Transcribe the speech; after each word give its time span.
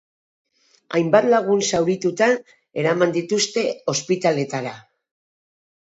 Hainbat 0.99 1.27
lagun 1.33 1.61
zaurituta 1.67 2.31
eraman 2.85 3.15
dituzte, 3.19 3.67
ospitaletara. 3.95 4.77